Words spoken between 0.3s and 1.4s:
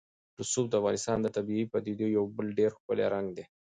رسوب د افغانستان د